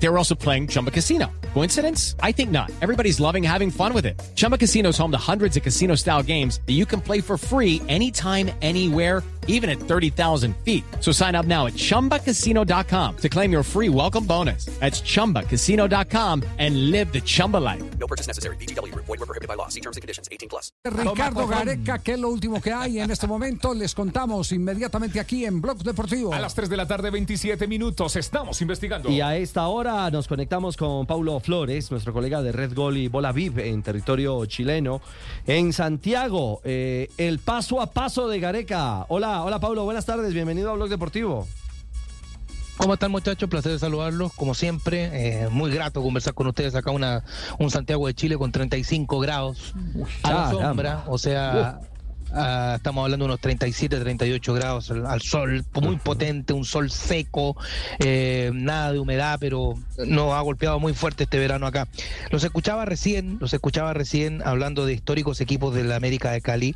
They 0.00 0.08
were 0.08 0.18
also 0.18 0.34
playing 0.34 0.68
Chumba 0.68 0.90
Casino. 0.90 1.26
Coincidence? 1.54 2.14
I 2.22 2.32
think 2.32 2.50
not. 2.50 2.70
Everybody's 2.80 3.20
loving 3.20 3.42
having 3.42 3.70
fun 3.70 3.92
with 3.92 4.06
it. 4.06 4.20
Chumba 4.36 4.56
Casino 4.56 4.90
is 4.90 4.98
home 4.98 5.10
to 5.10 5.18
hundreds 5.18 5.56
of 5.56 5.62
casino 5.62 5.96
style 5.96 6.22
games 6.22 6.60
that 6.66 6.74
you 6.74 6.86
can 6.86 7.00
play 7.00 7.20
for 7.20 7.36
free 7.36 7.82
anytime, 7.88 8.50
anywhere, 8.62 9.22
even 9.48 9.68
at 9.68 9.80
30,000 9.80 10.54
feet. 10.58 10.84
So 11.00 11.10
sign 11.10 11.34
up 11.34 11.46
now 11.46 11.66
at 11.66 11.72
chumbacasino.com 11.72 13.16
to 13.16 13.28
claim 13.28 13.50
your 13.50 13.62
free 13.64 13.88
welcome 13.88 14.24
bonus. 14.24 14.66
That's 14.78 15.00
chumbacasino.com 15.00 16.44
and 16.58 16.90
live 16.90 17.12
the 17.12 17.20
Chumba 17.22 17.56
life. 17.56 17.82
No 17.98 18.06
purchase 18.06 18.28
necessary. 18.28 18.56
BGW. 18.56 18.94
Void 18.94 19.08
were 19.08 19.26
prohibited 19.26 19.48
by 19.48 19.54
law. 19.54 19.68
See 19.68 19.80
terms 19.80 19.96
and 19.96 20.02
conditions. 20.02 20.28
18 20.30 20.48
plus. 20.48 20.70
Ricardo 20.84 21.46
Gareca, 21.46 21.98
¿qué 21.98 22.12
es 22.12 22.20
lo 22.20 22.28
último 22.28 22.60
que 22.60 22.72
hay 22.72 23.00
en 23.00 23.10
este 23.10 23.26
momento? 23.26 23.72
Les 23.74 23.94
contamos 23.94 24.52
inmediatamente 24.52 25.18
aquí 25.18 25.44
en 25.46 25.60
Blog 25.60 25.82
Deportivo. 25.82 26.34
A 26.34 26.38
las 26.38 26.54
3 26.54 26.68
de 26.68 26.76
la 26.76 26.86
tarde, 26.86 27.10
27 27.10 27.66
minutos, 27.66 28.16
estamos 28.16 28.60
investigando. 28.60 29.08
Y 29.08 29.22
a 29.22 29.36
esta 29.36 29.66
hora 29.68 29.87
nos 29.88 30.28
conectamos 30.28 30.76
con 30.76 31.06
Paulo 31.06 31.40
Flores, 31.40 31.90
nuestro 31.90 32.12
colega 32.12 32.42
de 32.42 32.52
Red 32.52 32.74
Gol 32.74 32.98
y 32.98 33.08
Bola 33.08 33.32
VIP 33.32 33.58
en 33.60 33.82
territorio 33.82 34.44
chileno. 34.44 35.00
En 35.46 35.72
Santiago, 35.72 36.60
eh, 36.62 37.08
el 37.16 37.38
paso 37.38 37.80
a 37.80 37.86
paso 37.86 38.28
de 38.28 38.38
Gareca. 38.38 39.06
Hola, 39.08 39.42
hola 39.42 39.58
Paulo, 39.60 39.84
buenas 39.84 40.04
tardes, 40.04 40.34
bienvenido 40.34 40.70
a 40.70 40.74
Blog 40.74 40.90
Deportivo. 40.90 41.48
¿Cómo 42.76 42.94
están 42.94 43.10
muchachos? 43.10 43.48
Placer 43.48 43.72
de 43.72 43.78
saludarlos, 43.78 44.34
como 44.34 44.52
siempre. 44.52 45.44
eh, 45.44 45.48
muy 45.48 45.70
grato 45.70 46.02
conversar 46.02 46.34
con 46.34 46.46
ustedes 46.48 46.74
acá 46.74 46.90
una, 46.90 47.24
un 47.58 47.70
Santiago 47.70 48.06
de 48.08 48.12
Chile 48.12 48.36
con 48.36 48.52
35 48.52 49.18
grados 49.20 49.72
a 50.22 50.32
la 50.34 50.50
sombra, 50.50 51.04
o 51.06 51.16
sea, 51.16 51.80
ah, 52.32 52.74
estamos 52.76 53.04
hablando 53.04 53.24
de 53.24 53.28
unos 53.28 53.40
37, 53.40 53.98
38 53.98 54.54
grados 54.54 54.90
al, 54.90 55.06
al 55.06 55.22
sol, 55.22 55.64
muy 55.80 55.96
potente, 55.96 56.52
un 56.52 56.64
sol 56.64 56.90
seco, 56.90 57.56
eh, 57.98 58.50
nada 58.54 58.92
de 58.92 58.98
humedad, 58.98 59.38
pero 59.40 59.74
nos 60.06 60.32
ha 60.34 60.40
golpeado 60.40 60.80
muy 60.80 60.94
fuerte 60.94 61.24
este 61.24 61.38
verano 61.38 61.66
acá. 61.66 61.88
Los 62.30 62.44
escuchaba 62.44 62.84
recién, 62.84 63.38
los 63.40 63.52
escuchaba 63.52 63.92
recién 63.94 64.42
hablando 64.44 64.86
de 64.86 64.94
históricos 64.94 65.40
equipos 65.40 65.74
de 65.74 65.84
la 65.84 65.96
América 65.96 66.30
de 66.32 66.40
Cali 66.40 66.74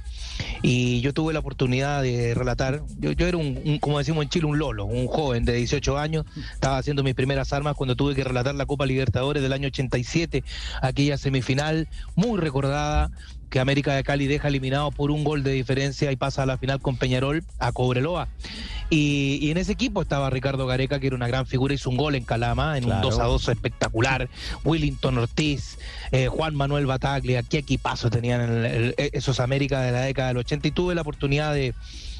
y 0.62 1.00
yo 1.00 1.12
tuve 1.12 1.32
la 1.32 1.40
oportunidad 1.40 2.02
de 2.02 2.34
relatar, 2.34 2.82
yo, 2.98 3.12
yo 3.12 3.27
era 3.27 3.36
un, 3.36 3.60
un, 3.64 3.78
como 3.78 3.98
decimos 3.98 4.22
en 4.24 4.28
Chile, 4.30 4.46
un 4.46 4.58
lolo, 4.58 4.84
un 4.84 5.06
joven 5.06 5.44
de 5.44 5.55
18 5.55 5.98
años, 5.98 6.24
estaba 6.52 6.78
haciendo 6.78 7.02
mis 7.02 7.14
primeras 7.14 7.52
armas 7.52 7.77
cuando 7.77 7.96
tuve 7.96 8.14
que 8.14 8.24
relatar 8.24 8.55
la 8.55 8.66
Copa 8.66 8.86
Libertadores 8.86 9.42
del 9.42 9.52
año 9.52 9.68
87, 9.68 10.44
aquella 10.80 11.18
semifinal 11.18 11.88
muy 12.14 12.38
recordada 12.38 13.10
que 13.53 13.61
América 13.61 13.95
de 13.95 14.03
Cali 14.03 14.27
deja 14.27 14.48
eliminado 14.48 14.91
por 14.91 15.11
un 15.11 15.25
gol 15.25 15.42
de 15.42 15.53
diferencia 15.53 16.11
y 16.11 16.17
pasa 16.17 16.42
a 16.42 16.47
la 16.47 16.56
final 16.56 16.81
con 16.81 16.97
Peñarol 16.97 17.45
a 17.58 17.70
Cobreloa. 17.70 18.27
Y, 18.89 19.39
y 19.42 19.50
en 19.50 19.58
ese 19.58 19.72
equipo 19.72 20.00
estaba 20.00 20.31
Ricardo 20.31 20.67
Gareca, 20.67 20.98
que 20.98 21.06
era 21.08 21.17
una 21.17 21.28
gran 21.28 21.47
figura, 21.47 21.75
hizo 21.75 21.91
un 21.91 21.98
gol 21.98 22.14
en 22.14 22.25
Calama, 22.25 22.78
en 22.78 22.84
Claro. 22.84 23.06
un 23.06 23.11
2 23.14 23.20
a 23.20 23.25
2 23.25 23.48
espectacular. 23.50 24.28
Willington 24.64 25.19
Ortiz, 25.19 25.78
eh, 26.12 26.28
Juan 26.28 26.55
Manuel 26.55 26.86
Bataglia, 26.86 27.42
qué 27.42 27.58
equipazo 27.58 28.08
tenían 28.08 28.41
el- 28.41 28.95
el- 28.97 29.11
esos 29.12 29.39
América 29.39 29.83
de 29.83 29.92
la 29.92 30.00
década 30.00 30.28
del 30.28 30.39
80. 30.39 30.69
Y 30.69 30.70
tuve 30.70 30.95
la 30.95 31.03
oportunidad 31.03 31.53
de, 31.53 31.75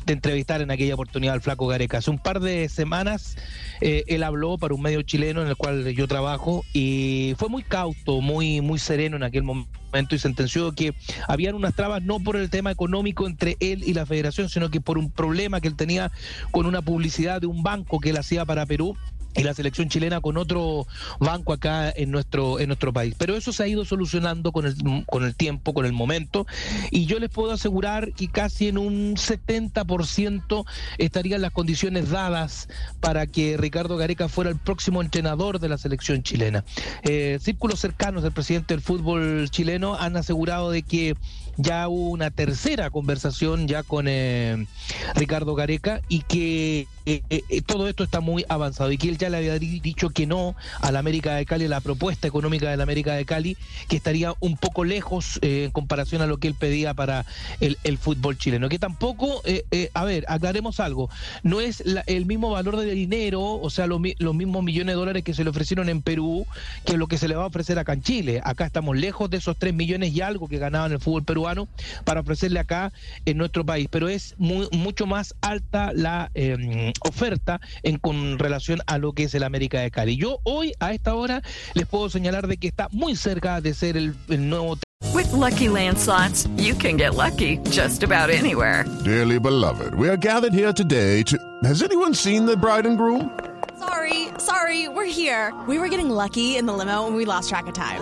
de 0.05 0.13
entrevistar 0.13 0.61
en 0.61 0.71
aquella 0.71 0.95
oportunidad 0.95 1.33
al 1.35 1.41
Flaco 1.41 1.67
Gareca. 1.67 1.99
Hace 1.99 2.11
un 2.11 2.19
par 2.19 2.41
de 2.41 2.69
semanas 2.69 3.37
eh, 3.81 4.05
él 4.07 4.23
habló 4.23 4.59
para 4.59 4.75
un 4.75 4.83
medio 4.83 5.01
chileno 5.03 5.41
en 5.43 5.49
el 5.49 5.57
cual 5.57 5.89
yo 5.95 6.07
trabajo 6.09 6.63
y 6.75 7.35
fue 7.39 7.49
muy 7.49 7.63
cauto, 7.63 8.21
muy, 8.21 8.61
muy 8.61 8.79
sereno 8.79 9.17
en 9.17 9.23
aquel 9.23 9.43
momento 9.45 9.79
y 10.11 10.19
sentenció 10.19 10.73
que 10.73 10.95
habían 11.29 11.55
unas 11.55 11.75
trabas 11.75 12.03
no 12.03 12.19
por 12.19 12.37
el 12.37 12.49
tema 12.49 12.71
económico 12.71 13.27
entre 13.27 13.57
él 13.61 13.83
y 13.85 13.93
la 13.93 14.07
federación, 14.07 14.49
sino 14.49 14.71
que 14.71 14.81
por 14.81 14.97
un 14.97 15.11
problema 15.11 15.61
que 15.61 15.69
él 15.69 15.77
tenía 15.77 16.11
con 16.51 16.65
una 16.65 16.81
publicidad 16.81 17.41
de 17.43 17.47
un 17.47 17.63
banco 17.63 18.01
que 18.01 18.11
él 18.11 18.17
hacía 18.17 18.47
para 18.47 18.65
Perú 18.65 18.97
y 19.35 19.43
la 19.43 19.55
selección 19.55 19.89
chilena 19.89 20.21
con 20.21 20.37
otro 20.37 20.87
banco 21.19 21.53
acá 21.53 21.91
en 21.95 22.11
nuestro 22.11 22.61
en 22.61 22.69
nuestro 22.69 22.93
país. 22.93 23.15
Pero 23.19 23.37
eso 23.37 23.53
se 23.53 23.63
ha 23.63 23.69
ido 23.69 23.85
solucionando 23.85 24.53
con 24.53 24.67
el, 24.67 24.77
con 25.07 25.25
el 25.25 25.35
tiempo, 25.35 25.75
con 25.75 25.87
el 25.87 25.93
momento, 25.93 26.47
y 26.91 27.07
yo 27.07 27.19
les 27.19 27.31
puedo 27.31 27.53
asegurar 27.53 28.13
que 28.13 28.29
casi 28.29 28.69
en 28.69 28.79
un 28.79 29.17
70% 29.17 30.65
estarían 30.99 31.43
las 31.43 31.53
condiciones 31.53 32.11
dadas 32.11 32.69
para 33.01 33.27
que 33.27 33.57
Ricardo 33.57 33.97
Gareca 33.97 34.29
fuera 34.29 34.51
el 34.51 34.59
próximo 34.59 35.03
entrenador 35.03 35.59
de 35.59 35.69
la 35.69 35.79
selección 35.79 36.23
chilena. 36.23 36.65
Eh, 37.03 37.39
círculos 37.41 37.81
cercanos 37.81 38.23
del 38.23 38.33
presidente 38.33 38.75
del 38.75 38.83
fútbol 38.83 39.49
chileno 39.51 39.95
han 39.95 40.17
asegurado 40.17 40.71
de 40.71 40.83
que 40.83 41.17
ya 41.57 41.89
hubo 41.89 42.11
una 42.11 42.31
tercera 42.31 42.91
conversación 42.91 43.69
ya 43.69 43.83
con 43.83 44.07
eh, 44.09 44.67
Ricardo 45.15 45.55
Gareca 45.55 46.01
y 46.09 46.21
que 46.23 46.87
eh, 47.05 47.23
eh, 47.31 47.63
todo 47.63 47.89
esto 47.89 48.05
está 48.05 48.21
muy 48.21 48.45
avanzado 48.49 48.93
y 48.93 48.99
que 48.99 49.09
él 49.09 49.19
ya 49.23 49.31
le 49.31 49.37
había 49.37 49.59
di- 49.59 49.79
dicho 49.81 50.11
que 50.11 50.27
no 50.27 50.57
a 50.81 50.91
la 50.91 50.99
América 50.99 51.37
de 51.37 51.47
Cali, 51.47 51.67
a 51.67 51.69
la 51.69 51.81
propuesta 51.81 52.27
económica 52.27 52.69
de 52.71 52.77
la 52.77 52.83
América 52.83 53.15
de 53.15 53.25
Cali, 53.25 53.57
que 53.89 53.97
estaría 53.97 54.35
un 54.41 54.57
poco 54.57 54.83
lejos 54.85 55.39
eh, 55.43 55.65
en 55.65 55.71
comparación 55.71 56.23
a 56.23 56.27
lo 56.27 56.39
que 56.39 56.49
él 56.49 56.55
pedía 56.55 56.93
para 56.93 57.25
el, 57.61 57.79
el 57.85 57.99
fútbol 57.99 58.37
chileno. 58.37 58.69
Que 58.69 58.81
tampoco, 58.81 59.41
eh, 59.45 59.65
eh, 59.71 59.91
a 59.95 60.05
ver, 60.05 60.25
aclaremos 60.27 60.81
algo, 60.81 61.09
no 61.45 61.61
es 61.61 61.83
la- 61.87 62.03
el 62.07 62.27
mismo 62.27 62.51
valor 62.51 62.77
de 62.79 62.93
dinero, 62.93 63.41
o 63.43 63.71
sea, 63.71 63.87
lo 63.87 64.01
los 64.19 64.35
mismos 64.35 64.65
millones 64.65 64.95
de 64.95 64.99
dólares 64.99 65.23
que 65.23 65.35
se 65.35 65.45
le 65.45 65.51
ofrecieron 65.51 65.89
en 65.89 66.03
Perú, 66.03 66.45
que 66.85 66.97
lo 66.97 67.07
que 67.07 67.19
se 67.19 67.29
le 67.29 67.37
va 67.37 67.45
a 67.45 67.47
ofrecer 67.47 67.79
acá 67.79 67.93
en 67.93 68.03
Chile. 68.03 68.41
Acá 68.43 68.67
estamos 68.67 68.97
lejos 68.97 69.31
de 69.31 69.37
esos 69.37 69.57
3 69.57 69.73
millones 69.73 70.13
y 70.13 70.21
algo 70.21 70.49
que 70.49 70.59
ganaba 70.59 70.87
en 70.87 70.93
el 70.93 70.99
fútbol 70.99 71.23
peruano 71.23 71.69
para 72.05 72.21
ofrecerle 72.23 72.59
acá 72.59 72.93
en 73.25 73.39
nuestro 73.39 73.65
país, 73.65 73.87
pero 73.89 74.09
es 74.09 74.35
muy, 74.39 74.67
mucho 74.73 75.07
más 75.07 75.35
alta 75.41 75.93
la 75.95 76.31
eh, 76.35 76.93
oferta 77.03 77.61
en 77.85 77.99
con 77.99 78.39
relación 78.41 78.81
a 78.87 78.99
lo 78.99 79.12
que 79.15 79.25
es 79.25 79.35
el 79.35 79.43
América 79.43 79.81
de 79.81 79.91
Cali. 79.91 80.17
Yo 80.17 80.39
hoy 80.45 80.73
a 80.81 80.93
esta 80.93 81.15
hora 81.15 81.43
les 81.75 81.87
puedo 81.87 82.09
señalar 82.09 82.47
de 82.47 82.57
que 82.57 82.69
está 82.69 82.89
muy 82.93 83.17
cerca 83.17 83.61
de 83.61 83.75
ser 83.75 83.97
el, 83.97 84.15
el 84.29 84.49
nuevo 84.49 84.79
With 85.15 85.33
Lucky 85.33 85.69
Land 85.69 85.99
slots, 85.99 86.47
you 86.57 86.75
can 86.75 86.97
get 86.97 87.15
lucky 87.15 87.59
just 87.71 88.03
about 88.03 88.31
anywhere. 88.31 88.85
Dearly 89.05 89.39
beloved, 89.39 89.95
we 89.95 90.09
are 90.09 90.17
gathered 90.17 90.55
here 90.55 90.73
today 90.73 91.23
to. 91.25 91.37
Has 91.65 91.83
anyone 91.83 92.15
seen 92.15 92.47
the 92.47 92.57
bride 92.57 92.87
and 92.87 92.97
groom? 92.97 93.39
Sorry, 93.79 94.29
sorry, 94.39 94.89
we're 94.89 95.05
here. 95.05 95.53
We 95.69 95.79
were 95.79 95.89
getting 95.89 96.09
lucky 96.09 96.57
in 96.57 96.67
the 96.67 96.73
limo 96.73 97.07
and 97.07 97.17
we 97.17 97.25
lost 97.25 97.49
track 97.51 97.67
of 97.67 97.75
time. 97.75 98.01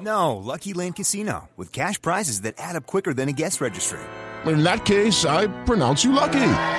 No, 0.00 0.36
Lucky 0.36 0.72
Land 0.72 0.96
Casino, 0.96 1.50
with 1.58 1.72
cash 1.72 2.00
prizes 2.00 2.40
that 2.42 2.54
add 2.56 2.76
up 2.76 2.86
quicker 2.86 3.12
than 3.12 3.28
a 3.28 3.32
guest 3.32 3.60
registry. 3.60 4.00
In 4.46 4.62
that 4.62 4.86
case, 4.86 5.26
I 5.26 5.48
pronounce 5.64 6.04
you 6.04 6.12
lucky. 6.12 6.78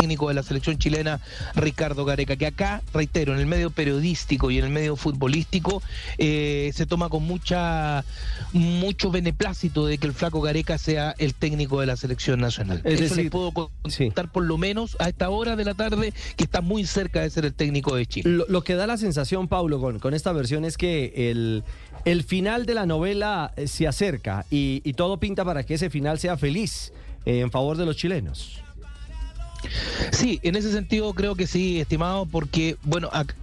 Técnico 0.00 0.28
de 0.28 0.34
la 0.34 0.42
selección 0.42 0.78
chilena, 0.78 1.20
Ricardo 1.54 2.04
Gareca, 2.06 2.36
que 2.36 2.46
acá, 2.46 2.82
reitero, 2.94 3.34
en 3.34 3.40
el 3.40 3.46
medio 3.46 3.70
periodístico 3.70 4.50
y 4.50 4.58
en 4.58 4.64
el 4.64 4.70
medio 4.70 4.96
futbolístico 4.96 5.82
eh, 6.16 6.70
se 6.74 6.86
toma 6.86 7.08
con 7.10 7.22
mucha 7.22 8.04
mucho 8.52 9.10
beneplácito 9.10 9.84
de 9.86 9.98
que 9.98 10.06
el 10.06 10.14
flaco 10.14 10.40
Gareca 10.40 10.78
sea 10.78 11.14
el 11.18 11.34
técnico 11.34 11.80
de 11.80 11.86
la 11.86 11.96
selección 11.96 12.40
nacional. 12.40 12.80
Es 12.84 12.94
Eso 12.94 13.02
decir, 13.02 13.24
les 13.24 13.30
puedo 13.30 13.52
contar 13.52 13.72
sí. 13.90 14.10
por 14.32 14.44
lo 14.44 14.56
menos 14.56 14.96
a 15.00 15.08
esta 15.08 15.28
hora 15.28 15.54
de 15.54 15.64
la 15.64 15.74
tarde 15.74 16.14
que 16.36 16.44
está 16.44 16.62
muy 16.62 16.86
cerca 16.86 17.20
de 17.20 17.30
ser 17.30 17.44
el 17.44 17.52
técnico 17.52 17.94
de 17.94 18.06
Chile. 18.06 18.30
Lo, 18.30 18.46
lo 18.48 18.64
que 18.64 18.74
da 18.74 18.86
la 18.86 18.96
sensación, 18.96 19.48
Paulo, 19.48 19.80
con, 19.80 19.98
con 19.98 20.14
esta 20.14 20.32
versión 20.32 20.64
es 20.64 20.78
que 20.78 21.12
el, 21.30 21.62
el 22.06 22.22
final 22.24 22.64
de 22.64 22.74
la 22.74 22.86
novela 22.86 23.52
eh, 23.56 23.68
se 23.68 23.86
acerca 23.86 24.46
y, 24.50 24.80
y 24.84 24.94
todo 24.94 25.18
pinta 25.18 25.44
para 25.44 25.64
que 25.64 25.74
ese 25.74 25.90
final 25.90 26.18
sea 26.18 26.38
feliz 26.38 26.92
eh, 27.26 27.40
en 27.40 27.50
favor 27.50 27.76
de 27.76 27.84
los 27.84 27.96
chilenos. 27.96 28.62
Sí, 30.10 30.40
en 30.42 30.56
ese 30.56 30.72
sentido 30.72 31.12
creo 31.14 31.34
que 31.34 31.46
sí, 31.46 31.80
estimado, 31.80 32.26
porque, 32.26 32.76
bueno, 32.82 33.08
acá 33.12 33.34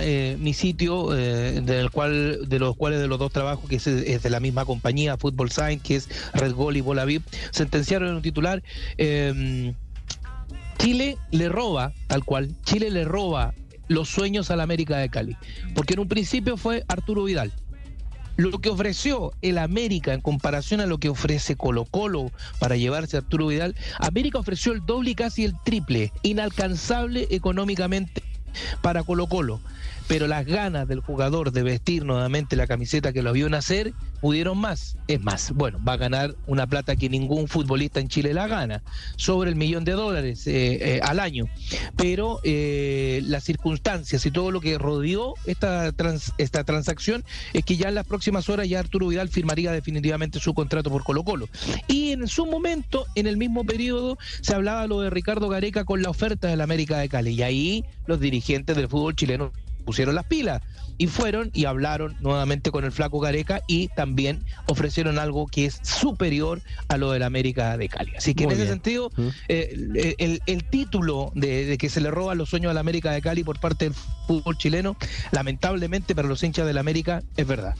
eh, 0.00 0.36
mi 0.40 0.54
sitio, 0.54 1.14
eh, 1.16 1.60
del 1.60 1.90
cual, 1.90 2.48
de 2.48 2.58
los 2.58 2.74
cuales 2.74 3.00
de 3.00 3.06
los 3.06 3.18
dos 3.18 3.30
trabajos, 3.32 3.68
que 3.68 3.76
es, 3.76 3.84
de 3.84 4.30
la 4.30 4.40
misma 4.40 4.64
compañía, 4.64 5.18
Football 5.18 5.50
Sign, 5.50 5.80
que 5.80 5.96
es 5.96 6.08
Red 6.32 6.54
Gol 6.54 6.76
y 6.76 6.80
Bola 6.80 7.04
VIP, 7.04 7.22
sentenciaron 7.50 8.08
en 8.08 8.14
un 8.14 8.22
titular, 8.22 8.62
eh, 8.96 9.74
Chile 10.78 11.18
le 11.30 11.48
roba, 11.48 11.92
tal 12.06 12.24
cual, 12.24 12.54
Chile 12.64 12.90
le 12.90 13.04
roba 13.04 13.52
los 13.88 14.08
sueños 14.08 14.50
a 14.50 14.56
la 14.56 14.62
América 14.62 14.96
de 14.96 15.10
Cali, 15.10 15.36
porque 15.74 15.94
en 15.94 16.00
un 16.00 16.08
principio 16.08 16.56
fue 16.56 16.84
Arturo 16.88 17.24
Vidal. 17.24 17.52
Lo 18.36 18.58
que 18.58 18.68
ofreció 18.68 19.32
el 19.42 19.58
América 19.58 20.12
en 20.12 20.20
comparación 20.20 20.80
a 20.80 20.86
lo 20.86 20.98
que 20.98 21.08
ofrece 21.08 21.54
Colo 21.54 21.84
Colo 21.84 22.32
para 22.58 22.76
llevarse 22.76 23.16
a 23.16 23.20
Arturo 23.20 23.46
Vidal, 23.46 23.76
América 24.00 24.38
ofreció 24.38 24.72
el 24.72 24.84
doble 24.84 25.10
y 25.10 25.14
casi 25.14 25.44
el 25.44 25.54
triple, 25.64 26.12
inalcanzable 26.22 27.28
económicamente 27.30 28.22
para 28.82 29.04
Colo 29.04 29.28
Colo. 29.28 29.60
Pero 30.06 30.26
las 30.26 30.44
ganas 30.44 30.86
del 30.86 31.00
jugador 31.00 31.52
de 31.52 31.62
vestir 31.62 32.04
nuevamente 32.04 32.56
la 32.56 32.66
camiseta 32.66 33.12
que 33.12 33.22
lo 33.22 33.32
vio 33.32 33.48
nacer 33.48 33.92
pudieron 34.20 34.58
más. 34.58 34.96
Es 35.08 35.20
más, 35.20 35.52
bueno, 35.52 35.78
va 35.86 35.94
a 35.94 35.96
ganar 35.96 36.34
una 36.46 36.66
plata 36.66 36.96
que 36.96 37.08
ningún 37.08 37.48
futbolista 37.48 38.00
en 38.00 38.08
Chile 38.08 38.34
la 38.34 38.46
gana, 38.46 38.82
sobre 39.16 39.50
el 39.50 39.56
millón 39.56 39.84
de 39.84 39.92
dólares 39.92 40.46
eh, 40.46 40.96
eh, 40.96 41.00
al 41.02 41.20
año. 41.20 41.46
Pero 41.96 42.40
eh, 42.42 43.22
las 43.26 43.44
circunstancias 43.44 44.24
y 44.24 44.30
todo 44.30 44.50
lo 44.50 44.60
que 44.60 44.78
rodeó 44.78 45.34
esta, 45.46 45.92
trans- 45.92 46.32
esta 46.38 46.64
transacción 46.64 47.24
es 47.52 47.64
que 47.64 47.76
ya 47.76 47.88
en 47.88 47.94
las 47.94 48.06
próximas 48.06 48.48
horas 48.48 48.68
ya 48.68 48.80
Arturo 48.80 49.08
Vidal 49.08 49.28
firmaría 49.28 49.72
definitivamente 49.72 50.40
su 50.40 50.54
contrato 50.54 50.90
por 50.90 51.04
Colo 51.04 51.24
Colo. 51.24 51.48
Y 51.88 52.12
en 52.12 52.28
su 52.28 52.46
momento, 52.46 53.06
en 53.14 53.26
el 53.26 53.36
mismo 53.36 53.64
periodo, 53.64 54.18
se 54.40 54.54
hablaba 54.54 54.86
lo 54.86 55.00
de 55.00 55.10
Ricardo 55.10 55.48
Gareca 55.48 55.84
con 55.84 56.02
la 56.02 56.10
oferta 56.10 56.48
del 56.48 56.60
América 56.60 56.98
de 56.98 57.08
Cali. 57.08 57.32
Y 57.34 57.42
ahí 57.42 57.84
los 58.06 58.20
dirigentes 58.20 58.76
del 58.76 58.88
fútbol 58.88 59.16
chileno 59.16 59.52
pusieron 59.84 60.14
las 60.14 60.24
pilas 60.26 60.62
y 60.96 61.08
fueron 61.08 61.50
y 61.52 61.64
hablaron 61.64 62.16
nuevamente 62.20 62.70
con 62.70 62.84
el 62.84 62.92
flaco 62.92 63.18
Gareca 63.18 63.62
y 63.66 63.88
también 63.88 64.44
ofrecieron 64.66 65.18
algo 65.18 65.46
que 65.46 65.64
es 65.66 65.80
superior 65.82 66.62
a 66.88 66.96
lo 66.96 67.10
del 67.10 67.22
América 67.24 67.76
de 67.76 67.88
Cali. 67.88 68.12
Así 68.16 68.34
que 68.34 68.44
Muy 68.44 68.54
en 68.54 68.60
ese 68.60 68.70
sentido, 68.70 69.10
Mm. 69.16 69.28
eh, 69.48 70.14
el, 70.18 70.40
el 70.46 70.64
título 70.64 71.32
de, 71.34 71.66
de 71.66 71.78
que 71.78 71.88
se 71.88 72.00
le 72.00 72.10
roban 72.10 72.38
los 72.38 72.48
sueños 72.48 72.70
al 72.70 72.78
América 72.78 73.10
de 73.12 73.20
Cali 73.22 73.42
por 73.42 73.58
parte 73.60 73.86
del 73.86 73.94
fútbol 74.26 74.56
chileno, 74.56 74.96
lamentablemente 75.32 76.14
para 76.14 76.28
los 76.28 76.42
hinchas 76.42 76.66
del 76.66 76.78
América, 76.78 77.22
es 77.36 77.46
verdad. 77.46 77.74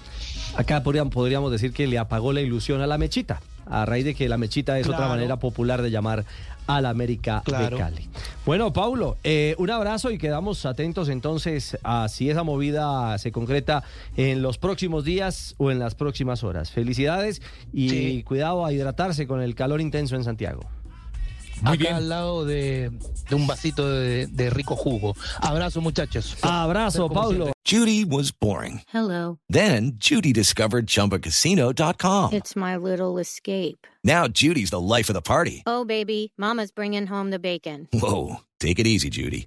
Acá 0.56 0.82
podríamos 0.82 1.50
decir 1.52 1.72
que 1.72 1.86
le 1.86 1.98
apagó 1.98 2.32
la 2.32 2.40
ilusión 2.40 2.80
a 2.80 2.86
la 2.86 2.98
mechita, 2.98 3.40
a 3.66 3.84
raíz 3.86 4.04
de 4.04 4.14
que 4.14 4.28
la 4.28 4.36
mechita 4.38 4.78
es 4.78 4.88
otra 4.88 5.08
manera 5.08 5.36
popular 5.38 5.82
de 5.82 5.90
llamar 5.90 6.24
a 6.66 6.80
la 6.80 6.88
América 6.88 7.42
Claro. 7.44 7.76
de 7.76 7.82
Cali. 7.82 8.08
Bueno, 8.46 8.72
Paulo, 8.72 9.18
eh, 9.22 9.54
un 9.58 9.70
abrazo 9.70 10.10
y 10.10 10.16
quedamos 10.16 10.64
atentos 10.64 11.10
entonces 11.10 11.76
a 11.82 12.08
si 12.08 12.30
esa 12.30 12.42
movida 12.42 13.18
se 13.18 13.32
concreta 13.32 13.82
en 14.16 14.40
los 14.40 14.56
próximos 14.56 15.04
días 15.04 15.54
o 15.58 15.70
en 15.70 15.78
las 15.78 15.94
próximas 15.94 16.42
horas. 16.42 16.70
Felicidades 16.70 17.42
y 17.72 17.88
Sí. 17.90 18.22
cuidado 18.26 18.64
a 18.64 18.72
hidratarse 18.72 19.26
con 19.26 19.42
el 19.42 19.54
calor 19.54 19.80
intenso 19.82 20.16
en 20.16 20.24
Santiago. 20.24 20.62
Muy 21.64 21.74
Acá 21.74 21.82
bien. 21.84 21.94
al 21.94 22.08
lado 22.08 22.44
de, 22.44 22.90
de 23.28 23.34
un 23.34 23.46
vasito 23.46 23.88
de, 23.88 24.26
de 24.26 24.50
rico 24.50 24.76
jugo. 24.76 25.14
Abrazo, 25.40 25.80
muchachos. 25.80 26.36
Abrazo, 26.42 27.08
Paulo. 27.08 27.52
Judy 27.64 28.04
was 28.04 28.30
boring. 28.30 28.82
Hello. 28.92 29.38
Then 29.48 29.92
Judy 29.98 30.32
discovered 30.32 30.86
ChumbaCasino.com. 30.86 32.34
It's 32.34 32.54
my 32.54 32.76
little 32.76 33.18
escape. 33.18 33.86
Now 34.04 34.28
Judy's 34.28 34.68
the 34.70 34.80
life 34.80 35.08
of 35.08 35.14
the 35.14 35.22
party. 35.22 35.62
Oh, 35.66 35.84
baby, 35.86 36.32
Mama's 36.36 36.70
bringing 36.70 37.06
home 37.06 37.30
the 37.30 37.38
bacon. 37.38 37.88
Whoa, 37.92 38.40
take 38.60 38.78
it 38.78 38.86
easy, 38.86 39.08
Judy. 39.08 39.46